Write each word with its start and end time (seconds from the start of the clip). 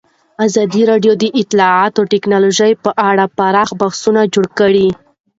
ازادي 0.45 0.81
راډیو 0.91 1.13
د 1.17 1.23
اطلاعاتی 1.41 2.03
تکنالوژي 2.13 2.71
په 2.83 2.91
اړه 3.09 3.23
پراخ 3.37 3.69
بحثونه 3.81 4.21
جوړ 4.33 4.45
کړي. 4.59 4.87